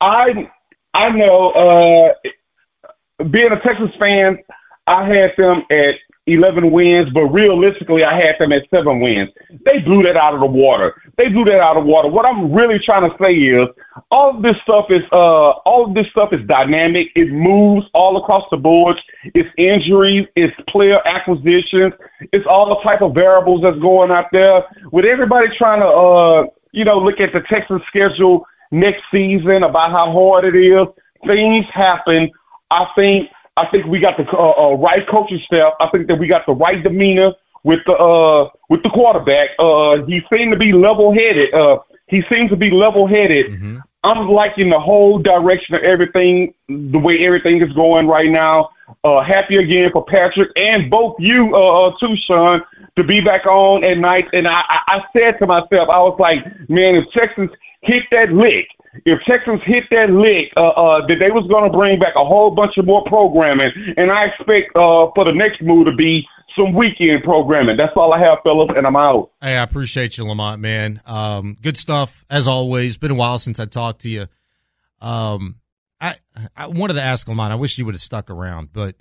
I 0.00 0.50
I 0.92 1.10
know 1.10 1.50
uh, 1.52 3.24
being 3.30 3.50
a 3.50 3.60
Texas 3.60 3.90
fan, 3.98 4.38
I 4.86 5.04
had 5.04 5.34
them 5.36 5.64
at 5.70 5.98
11 6.26 6.72
wins, 6.72 7.10
but 7.10 7.26
realistically, 7.26 8.02
I 8.02 8.20
had 8.20 8.36
them 8.38 8.52
at 8.52 8.68
seven 8.68 9.00
wins. 9.00 9.30
They 9.64 9.78
blew 9.78 10.02
that 10.02 10.16
out 10.16 10.34
of 10.34 10.40
the 10.40 10.46
water. 10.46 11.00
They 11.16 11.28
blew 11.28 11.44
that 11.44 11.60
out 11.60 11.76
of 11.76 11.84
the 11.84 11.90
water. 11.90 12.08
What 12.08 12.26
I'm 12.26 12.52
really 12.52 12.80
trying 12.80 13.08
to 13.08 13.16
say 13.22 13.34
is, 13.34 13.68
all 14.10 14.36
of 14.36 14.42
this 14.42 14.56
stuff 14.58 14.90
is 14.90 15.02
uh, 15.12 15.50
all 15.50 15.86
of 15.86 15.94
this 15.94 16.08
stuff 16.08 16.32
is 16.32 16.44
dynamic. 16.46 17.12
It 17.14 17.30
moves 17.30 17.86
all 17.94 18.16
across 18.16 18.44
the 18.50 18.56
board. 18.56 19.00
It's 19.24 19.48
injuries, 19.56 20.26
it's 20.34 20.54
player 20.66 21.00
acquisitions, 21.06 21.94
it's 22.32 22.46
all 22.46 22.68
the 22.68 22.82
type 22.82 23.02
of 23.02 23.14
variables 23.14 23.62
that's 23.62 23.78
going 23.78 24.10
out 24.10 24.26
there. 24.32 24.64
With 24.90 25.04
everybody 25.04 25.48
trying 25.48 25.80
to, 25.80 25.86
uh, 25.86 26.46
you 26.72 26.84
know, 26.84 26.98
look 26.98 27.20
at 27.20 27.32
the 27.32 27.40
Texas 27.40 27.82
schedule 27.86 28.46
next 28.72 29.04
season 29.12 29.62
about 29.62 29.92
how 29.92 30.10
hard 30.10 30.44
it 30.44 30.56
is, 30.56 30.86
things 31.24 31.66
happen. 31.66 32.30
I 32.70 32.88
think 32.96 33.30
I 33.56 33.66
think 33.66 33.86
we 33.86 33.98
got 33.98 34.16
the 34.16 34.28
uh, 34.30 34.50
uh, 34.50 34.74
right 34.74 35.06
coaching 35.06 35.40
staff. 35.40 35.74
I 35.80 35.88
think 35.88 36.08
that 36.08 36.18
we 36.18 36.26
got 36.26 36.46
the 36.46 36.52
right 36.52 36.82
demeanor 36.82 37.32
with 37.64 37.80
the 37.86 37.96
uh, 37.96 38.50
with 38.68 38.82
the 38.82 38.90
quarterback. 38.90 39.50
Uh, 39.58 40.02
he 40.04 40.24
seemed 40.30 40.52
to 40.52 40.58
be 40.58 40.72
level 40.72 41.12
headed. 41.12 41.52
Uh, 41.54 41.78
he 42.06 42.22
seems 42.30 42.50
to 42.50 42.56
be 42.56 42.70
level 42.70 43.06
headed. 43.06 43.46
Mm-hmm. 43.46 43.78
I'm 44.04 44.28
liking 44.28 44.70
the 44.70 44.78
whole 44.78 45.18
direction 45.18 45.74
of 45.74 45.82
everything, 45.82 46.54
the 46.68 46.98
way 46.98 47.24
everything 47.24 47.60
is 47.60 47.72
going 47.72 48.06
right 48.06 48.30
now. 48.30 48.70
Uh, 49.02 49.20
happy 49.20 49.56
again 49.56 49.90
for 49.90 50.04
Patrick 50.04 50.50
and 50.54 50.88
both 50.88 51.16
you, 51.18 51.56
uh, 51.56 51.88
uh 51.88 51.98
too, 51.98 52.14
Shaun, 52.14 52.62
to 52.94 53.02
be 53.02 53.20
back 53.20 53.46
on 53.46 53.82
at 53.82 53.98
night. 53.98 54.28
And 54.32 54.46
I, 54.46 54.62
I 54.68 55.04
said 55.12 55.38
to 55.40 55.46
myself, 55.46 55.88
I 55.88 55.98
was 55.98 56.16
like, 56.20 56.44
man, 56.68 56.94
if 56.94 57.10
Texans 57.10 57.50
hit 57.86 58.04
that 58.10 58.32
lick, 58.32 58.68
if 59.04 59.22
Texas 59.22 59.60
hit 59.64 59.84
that 59.90 60.10
lick, 60.10 60.52
uh, 60.56 60.68
uh, 60.68 61.06
that 61.06 61.18
they 61.18 61.30
was 61.30 61.46
going 61.46 61.70
to 61.70 61.76
bring 61.76 61.98
back 61.98 62.14
a 62.16 62.24
whole 62.24 62.50
bunch 62.50 62.76
of 62.78 62.86
more 62.86 63.04
programming, 63.04 63.72
and 63.96 64.10
I 64.10 64.26
expect 64.26 64.76
uh, 64.76 65.10
for 65.14 65.24
the 65.24 65.32
next 65.32 65.62
move 65.62 65.86
to 65.86 65.92
be 65.92 66.26
some 66.56 66.72
weekend 66.72 67.22
programming. 67.22 67.76
That's 67.76 67.96
all 67.96 68.12
I 68.12 68.18
have, 68.18 68.38
fellas, 68.42 68.70
and 68.76 68.86
I'm 68.86 68.96
out. 68.96 69.30
Hey, 69.40 69.56
I 69.56 69.62
appreciate 69.62 70.16
you, 70.16 70.24
Lamont, 70.24 70.60
man. 70.60 71.00
Um, 71.04 71.56
good 71.60 71.76
stuff 71.76 72.24
as 72.30 72.48
always. 72.48 72.96
Been 72.96 73.10
a 73.10 73.14
while 73.14 73.38
since 73.38 73.60
I 73.60 73.66
talked 73.66 74.02
to 74.02 74.08
you. 74.08 74.26
Um, 75.00 75.56
I 76.00 76.14
I 76.56 76.68
wanted 76.68 76.94
to 76.94 77.02
ask 77.02 77.28
Lamont. 77.28 77.52
I 77.52 77.56
wish 77.56 77.78
you 77.78 77.84
would 77.84 77.94
have 77.94 78.00
stuck 78.00 78.30
around, 78.30 78.72
but 78.72 78.96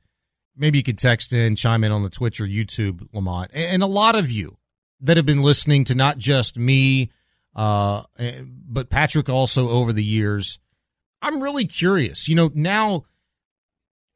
maybe 0.55 0.77
you 0.77 0.83
could 0.83 0.97
text 0.97 1.33
in, 1.33 1.55
chime 1.55 1.83
in 1.83 1.91
on 1.91 2.03
the 2.03 2.09
Twitch 2.09 2.39
or 2.41 2.45
YouTube, 2.45 3.07
Lamont, 3.13 3.51
and 3.53 3.81
a 3.81 3.87
lot 3.87 4.15
of 4.15 4.31
you 4.31 4.57
that 5.01 5.17
have 5.17 5.25
been 5.25 5.41
listening 5.41 5.83
to 5.85 5.95
not 5.95 6.17
just 6.17 6.57
me 6.57 7.11
uh, 7.55 8.03
eh, 8.17 8.41
but 8.45 8.89
Patrick 8.89 9.29
also 9.29 9.69
over 9.69 9.93
the 9.93 10.03
years. 10.03 10.59
I'm 11.21 11.41
really 11.41 11.65
curious. 11.65 12.27
You 12.27 12.35
know, 12.35 12.51
now 12.53 13.05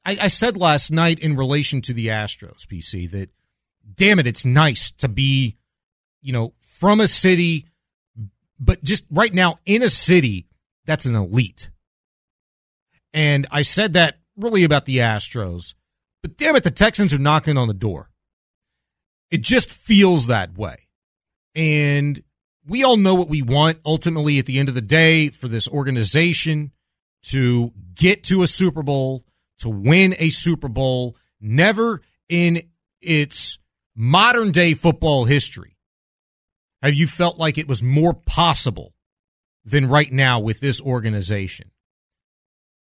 I, 0.06 0.18
I 0.24 0.28
said 0.28 0.58
last 0.58 0.92
night 0.92 1.20
in 1.20 1.36
relation 1.36 1.82
to 1.84 1.94
the 1.94 2.08
Astros, 2.08 2.66
PC, 2.66 3.10
that 3.12 3.30
damn 3.96 4.20
it, 4.20 4.28
it's 4.28 4.46
nice 4.46 4.92
to 4.92 5.08
be, 5.08 5.58
you 6.22 6.34
know, 6.34 6.54
from 6.62 7.00
a 7.00 7.08
city, 7.08 7.68
but 8.60 8.84
just 8.84 9.06
right 9.10 9.34
now 9.34 9.60
in 9.66 9.84
a 9.84 9.90
city 9.90 10.48
that's 10.86 11.06
an 11.06 11.16
elite. 11.16 11.70
And 13.14 13.48
I 13.52 13.62
said 13.62 13.94
that 13.94 14.20
really 14.36 14.64
about 14.64 14.86
the 14.86 14.98
Astros, 14.98 15.74
but 16.22 16.38
damn 16.38 16.56
it, 16.56 16.64
the 16.64 16.72
Texans 16.72 17.14
are 17.14 17.20
knocking 17.20 17.58
on 17.58 17.68
the 17.68 17.74
door. 17.74 18.10
It 19.32 19.42
just 19.42 19.72
feels 19.72 20.28
that 20.28 20.58
way. 20.58 20.88
And 21.56 22.24
we 22.68 22.84
all 22.84 22.98
know 22.98 23.16
what 23.16 23.30
we 23.30 23.42
want 23.42 23.80
ultimately 23.86 24.40
at 24.40 24.46
the 24.46 24.60
end 24.60 24.70
of 24.70 24.76
the 24.76 24.82
day 24.82 25.30
for 25.30 25.48
this 25.48 25.68
organization 25.68 26.72
to 27.24 27.72
get 27.96 28.24
to 28.26 28.44
a 28.44 28.48
Super 28.48 28.84
Bowl, 28.84 29.24
to 29.60 29.70
win 29.70 30.16
a 30.20 30.30
Super 30.30 30.70
Bowl. 30.70 31.16
Never 31.42 32.02
in 32.28 32.62
its 33.02 33.60
modern 33.96 34.52
day 34.52 34.74
football 34.74 35.26
history 35.26 35.78
have 36.82 36.94
you 36.94 37.08
felt 37.08 37.38
like 37.38 37.58
it 37.58 37.68
was 37.68 37.84
more 37.84 38.14
possible 38.14 38.94
than 39.66 39.90
right 39.90 40.12
now 40.12 40.40
with 40.40 40.60
this 40.60 40.82
organization. 40.82 41.72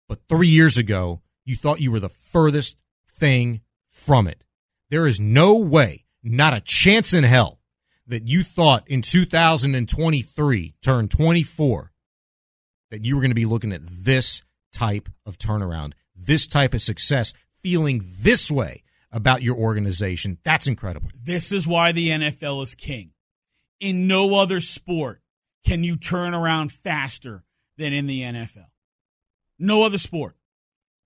But 0.08 0.20
three 0.28 0.48
years 0.48 0.78
ago, 0.78 1.22
you 1.44 1.56
thought 1.56 1.80
you 1.80 1.90
were 1.90 2.00
the 2.00 2.08
furthest 2.08 2.76
thing 3.08 3.62
from 3.88 4.26
it. 4.26 4.44
There 4.90 5.06
is 5.06 5.20
no 5.20 5.58
way, 5.58 6.06
not 6.22 6.54
a 6.54 6.60
chance 6.60 7.12
in 7.12 7.24
hell, 7.24 7.57
that 8.08 8.26
you 8.26 8.42
thought 8.42 8.88
in 8.88 9.02
2023, 9.02 10.74
turn 10.82 11.08
24, 11.08 11.92
that 12.90 13.04
you 13.04 13.14
were 13.14 13.20
going 13.20 13.30
to 13.30 13.34
be 13.34 13.44
looking 13.44 13.72
at 13.72 13.86
this 13.86 14.42
type 14.72 15.08
of 15.26 15.38
turnaround, 15.38 15.92
this 16.16 16.46
type 16.46 16.74
of 16.74 16.82
success, 16.82 17.32
feeling 17.54 18.02
this 18.20 18.50
way 18.50 18.82
about 19.12 19.42
your 19.42 19.56
organization. 19.56 20.38
That's 20.42 20.66
incredible. 20.66 21.10
This 21.14 21.52
is 21.52 21.66
why 21.66 21.92
the 21.92 22.08
NFL 22.08 22.62
is 22.62 22.74
king. 22.74 23.12
In 23.80 24.06
no 24.06 24.34
other 24.34 24.60
sport 24.60 25.20
can 25.64 25.84
you 25.84 25.96
turn 25.96 26.34
around 26.34 26.72
faster 26.72 27.44
than 27.76 27.92
in 27.92 28.06
the 28.06 28.22
NFL. 28.22 28.66
No 29.58 29.84
other 29.84 29.98
sport. 29.98 30.34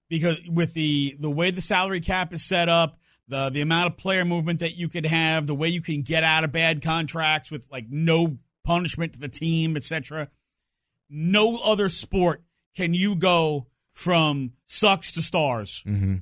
Because 0.08 0.38
with 0.46 0.74
the 0.74 1.14
the 1.18 1.30
way 1.30 1.50
the 1.50 1.62
salary 1.62 2.00
cap 2.00 2.34
is 2.34 2.44
set 2.44 2.68
up, 2.68 2.96
the 3.28 3.50
the 3.50 3.60
amount 3.60 3.90
of 3.90 3.96
player 3.96 4.24
movement 4.24 4.60
that 4.60 4.76
you 4.76 4.88
could 4.88 5.06
have, 5.06 5.46
the 5.46 5.54
way 5.54 5.68
you 5.68 5.80
can 5.80 6.02
get 6.02 6.24
out 6.24 6.44
of 6.44 6.52
bad 6.52 6.82
contracts 6.82 7.50
with 7.50 7.66
like 7.70 7.86
no 7.88 8.38
punishment 8.64 9.14
to 9.14 9.20
the 9.20 9.28
team, 9.28 9.76
etc. 9.76 10.28
No 11.08 11.58
other 11.58 11.88
sport 11.88 12.42
can 12.76 12.94
you 12.94 13.16
go 13.16 13.66
from 13.92 14.52
sucks 14.66 15.12
to 15.12 15.22
stars 15.22 15.82
mm-hmm. 15.86 16.16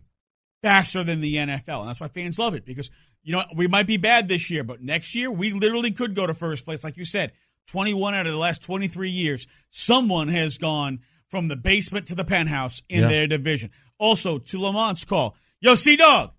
faster 0.62 1.04
than 1.04 1.20
the 1.20 1.36
NFL, 1.36 1.80
and 1.80 1.88
that's 1.88 2.00
why 2.00 2.08
fans 2.08 2.38
love 2.38 2.54
it 2.54 2.64
because 2.64 2.90
you 3.22 3.32
know 3.32 3.42
we 3.54 3.66
might 3.66 3.86
be 3.86 3.96
bad 3.96 4.28
this 4.28 4.50
year, 4.50 4.64
but 4.64 4.82
next 4.82 5.14
year 5.14 5.30
we 5.30 5.52
literally 5.52 5.92
could 5.92 6.14
go 6.14 6.26
to 6.26 6.34
first 6.34 6.64
place, 6.64 6.84
like 6.84 6.96
you 6.96 7.04
said. 7.04 7.32
21 7.66 8.14
out 8.14 8.26
of 8.26 8.32
the 8.32 8.38
last 8.38 8.62
23 8.62 9.10
years, 9.10 9.46
someone 9.70 10.26
has 10.26 10.58
gone 10.58 10.98
from 11.28 11.46
the 11.46 11.56
basement 11.56 12.06
to 12.06 12.14
the 12.14 12.24
penthouse 12.24 12.82
in 12.88 13.02
yeah. 13.02 13.08
their 13.08 13.26
division. 13.26 13.70
Also, 13.98 14.38
to 14.38 14.58
Lamont's 14.58 15.04
call, 15.04 15.36
yo, 15.60 15.76
C 15.76 15.96
Dog, 15.96 16.32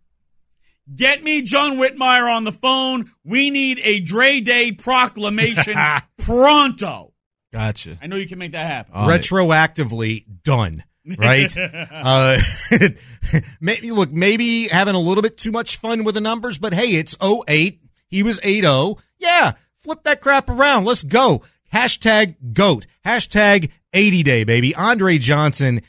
Get 0.94 1.24
me 1.24 1.42
John 1.42 1.78
Whitmire 1.78 2.36
on 2.36 2.44
the 2.44 2.52
phone. 2.52 3.12
We 3.24 3.50
need 3.50 3.80
a 3.84 4.00
Dre 4.02 4.40
Day 4.40 4.72
proclamation 4.72 5.76
pronto. 6.18 7.14
Gotcha. 7.54 7.98
I 8.02 8.08
know 8.08 8.16
you 8.16 8.28
can 8.28 8.40
make 8.40 8.54
that 8.54 8.66
happen. 8.66 8.94
All 8.96 9.10
Retroactively 9.10 10.26
right. 10.26 10.44
done. 10.44 10.84
Right? 11.18 11.54
uh, 11.92 12.38
maybe 13.62 13.92
look, 13.92 14.12
maybe 14.12 14.68
having 14.68 14.96
a 14.96 15.00
little 15.00 15.22
bit 15.22 15.38
too 15.38 15.52
much 15.52 15.78
fun 15.78 16.04
with 16.04 16.16
the 16.16 16.22
numbers, 16.22 16.58
but 16.58 16.74
hey, 16.74 16.90
it's 16.92 17.16
08. 17.22 17.82
He 18.08 18.24
was 18.24 18.40
8-0. 18.42 19.00
Yeah, 19.18 19.54
flip 19.80 20.04
that 20.04 20.22
crap 20.22 20.50
around. 20.50 20.86
Let's 20.86 21.04
go. 21.04 21.44
Hashtag 21.74 22.54
GOAT. 22.54 22.86
Hashtag 23.06 23.72
80 23.94 24.24
day, 24.24 24.44
baby. 24.44 24.76
Andre 24.76 25.18
Johnson 25.18 25.82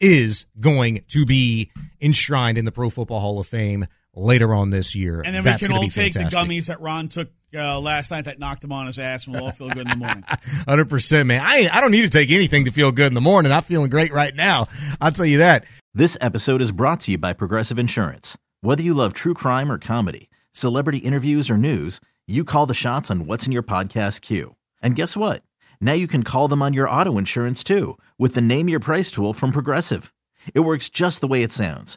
is 0.00 0.46
going 0.58 1.04
to 1.08 1.24
be 1.26 1.70
enshrined 2.00 2.58
in 2.58 2.64
the 2.64 2.72
Pro 2.72 2.90
Football 2.90 3.20
Hall 3.20 3.38
of 3.38 3.46
Fame 3.46 3.86
later 4.14 4.54
on 4.54 4.70
this 4.70 4.94
year. 4.94 5.22
And 5.24 5.34
then 5.34 5.44
That's 5.44 5.62
we 5.62 5.68
can 5.68 5.76
all 5.76 5.82
take 5.82 6.14
fantastic. 6.14 6.30
the 6.30 6.36
gummies 6.36 6.66
that 6.66 6.80
Ron 6.80 7.08
took 7.08 7.30
uh, 7.54 7.80
last 7.80 8.10
night 8.10 8.24
that 8.24 8.38
knocked 8.38 8.64
him 8.64 8.72
on 8.72 8.86
his 8.86 8.98
ass, 8.98 9.26
and 9.26 9.34
we'll 9.34 9.44
all 9.44 9.52
feel 9.52 9.68
good 9.68 9.90
in 9.90 9.90
the 9.90 9.96
morning. 9.96 10.24
Hundred 10.68 10.88
percent, 10.88 11.28
man. 11.28 11.40
I 11.44 11.68
I 11.72 11.80
don't 11.80 11.90
need 11.90 12.02
to 12.02 12.10
take 12.10 12.30
anything 12.30 12.64
to 12.64 12.72
feel 12.72 12.92
good 12.92 13.06
in 13.06 13.14
the 13.14 13.20
morning. 13.20 13.52
I'm 13.52 13.62
feeling 13.62 13.90
great 13.90 14.12
right 14.12 14.34
now. 14.34 14.66
I'll 15.00 15.12
tell 15.12 15.26
you 15.26 15.38
that. 15.38 15.64
This 15.92 16.16
episode 16.20 16.60
is 16.60 16.72
brought 16.72 17.00
to 17.00 17.12
you 17.12 17.18
by 17.18 17.32
Progressive 17.32 17.78
Insurance. 17.78 18.36
Whether 18.62 18.82
you 18.82 18.94
love 18.94 19.12
true 19.12 19.34
crime 19.34 19.70
or 19.70 19.78
comedy, 19.78 20.28
celebrity 20.52 20.98
interviews 20.98 21.50
or 21.50 21.56
news, 21.56 22.00
you 22.26 22.44
call 22.44 22.66
the 22.66 22.74
shots 22.74 23.10
on 23.10 23.26
what's 23.26 23.46
in 23.46 23.52
your 23.52 23.62
podcast 23.62 24.20
queue. 24.22 24.56
And 24.82 24.96
guess 24.96 25.16
what? 25.16 25.42
Now 25.80 25.92
you 25.92 26.08
can 26.08 26.22
call 26.24 26.48
them 26.48 26.62
on 26.62 26.72
your 26.72 26.88
auto 26.88 27.18
insurance 27.18 27.62
too 27.62 27.98
with 28.18 28.34
the 28.34 28.40
Name 28.40 28.68
Your 28.68 28.80
Price 28.80 29.10
tool 29.10 29.32
from 29.32 29.52
Progressive. 29.52 30.12
It 30.54 30.60
works 30.60 30.88
just 30.88 31.20
the 31.20 31.28
way 31.28 31.42
it 31.42 31.52
sounds 31.52 31.96